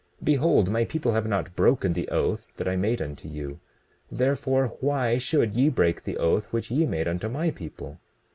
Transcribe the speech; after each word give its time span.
Behold, 0.23 0.71
my 0.71 0.83
people 0.83 1.11
have 1.11 1.27
not 1.27 1.55
broken 1.55 1.93
the 1.93 2.09
oath 2.09 2.47
that 2.57 2.67
I 2.67 2.75
made 2.75 3.03
unto 3.03 3.27
you; 3.27 3.59
therefore, 4.11 4.69
why 4.79 5.19
should 5.19 5.55
ye 5.55 5.69
break 5.69 6.01
the 6.01 6.17
oath 6.17 6.51
which 6.51 6.71
ye 6.71 6.87
made 6.87 7.07
unto 7.07 7.29
my 7.29 7.51
people? 7.51 7.99